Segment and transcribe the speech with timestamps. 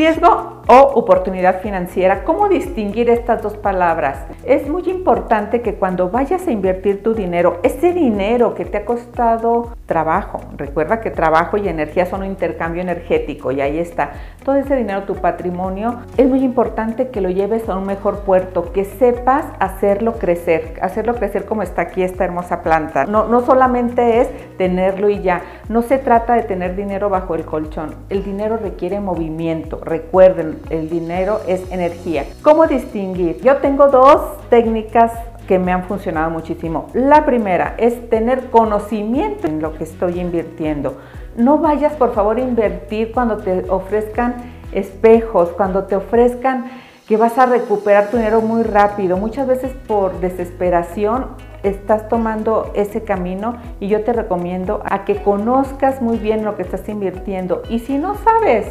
[0.00, 2.22] Riesgo o oportunidad financiera.
[2.22, 4.18] ¿Cómo distinguir estas dos palabras?
[4.44, 8.84] Es muy importante que cuando vayas a invertir tu dinero, ese dinero que te ha
[8.84, 14.12] costado trabajo, recuerda que trabajo y energía son un intercambio energético y ahí está.
[14.44, 18.70] Todo ese dinero, tu patrimonio, es muy importante que lo lleves a un mejor puerto,
[18.70, 23.06] que sepas hacerlo crecer, hacerlo crecer como está aquí esta hermosa planta.
[23.06, 27.44] No, no solamente es tenerlo y ya, no se trata de tener dinero bajo el
[27.44, 32.24] colchón, el dinero requiere movimiento, recuerden, el dinero es energía.
[32.42, 33.40] ¿Cómo distinguir?
[33.40, 35.12] Yo tengo dos técnicas
[35.48, 36.86] que me han funcionado muchísimo.
[36.94, 40.98] La primera es tener conocimiento en lo que estoy invirtiendo.
[41.36, 44.36] No vayas por favor a invertir cuando te ofrezcan
[44.72, 46.66] espejos, cuando te ofrezcan
[47.08, 49.16] que vas a recuperar tu dinero muy rápido.
[49.16, 51.26] Muchas veces por desesperación
[51.64, 56.62] estás tomando ese camino y yo te recomiendo a que conozcas muy bien lo que
[56.62, 57.62] estás invirtiendo.
[57.68, 58.68] Y si no sabes,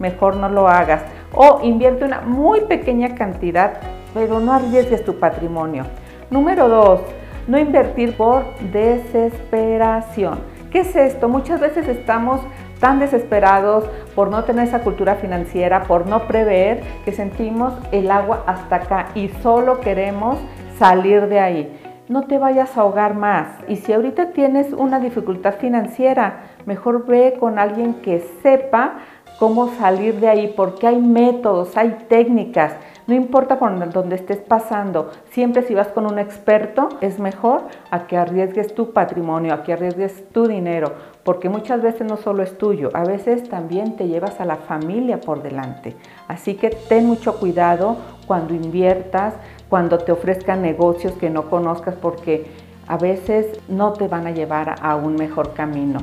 [0.00, 1.02] mejor no lo hagas.
[1.32, 3.80] O invierte una muy pequeña cantidad,
[4.14, 5.84] pero no arriesgues tu patrimonio.
[6.30, 7.00] Número dos,
[7.46, 10.40] no invertir por desesperación.
[10.70, 11.28] ¿Qué es esto?
[11.28, 12.42] Muchas veces estamos
[12.78, 13.84] tan desesperados
[14.14, 19.08] por no tener esa cultura financiera, por no prever, que sentimos el agua hasta acá
[19.14, 20.38] y solo queremos
[20.78, 21.80] salir de ahí.
[22.08, 23.48] No te vayas a ahogar más.
[23.68, 29.00] Y si ahorita tienes una dificultad financiera, mejor ve con alguien que sepa
[29.38, 32.72] cómo salir de ahí, porque hay métodos, hay técnicas.
[33.06, 38.06] No importa por dónde estés pasando, siempre si vas con un experto es mejor a
[38.06, 40.92] que arriesgues tu patrimonio, a que arriesgues tu dinero,
[41.24, 45.20] porque muchas veces no solo es tuyo, a veces también te llevas a la familia
[45.20, 45.96] por delante.
[46.26, 49.34] Así que ten mucho cuidado cuando inviertas,
[49.68, 52.46] cuando te ofrezcan negocios que no conozcas, porque
[52.86, 56.00] a veces no te van a llevar a un mejor camino.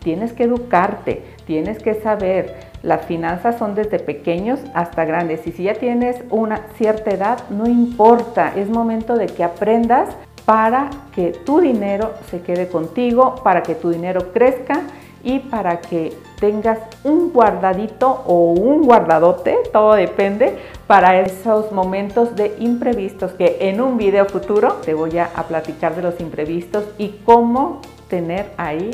[0.00, 2.54] Tienes que educarte, tienes que saber.
[2.82, 7.66] Las finanzas son desde pequeños hasta grandes y si ya tienes una cierta edad, no
[7.66, 10.10] importa, es momento de que aprendas
[10.44, 14.82] para que tu dinero se quede contigo, para que tu dinero crezca
[15.26, 20.56] y para que tengas un guardadito o un guardadote, todo depende,
[20.86, 26.02] para esos momentos de imprevistos que en un video futuro te voy a, platicar de
[26.02, 28.92] los imprevistos y cómo tener ahí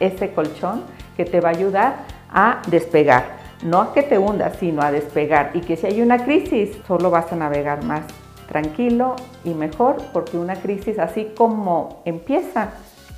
[0.00, 0.82] ese colchón
[1.16, 1.94] que te va a ayudar
[2.32, 3.38] a despegar.
[3.62, 5.52] No a que te hundas, sino a despegar.
[5.54, 8.02] Y que si hay una crisis, solo vas a navegar más
[8.48, 9.14] tranquilo
[9.44, 12.70] y mejor, porque una crisis así como empieza,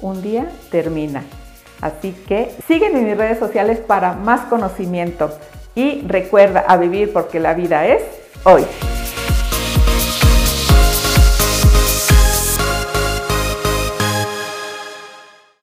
[0.02, 1.22] un día termina.
[1.82, 5.30] Así que sígueme en mis redes sociales para más conocimiento
[5.74, 8.02] y recuerda a vivir porque la vida es
[8.44, 8.64] hoy.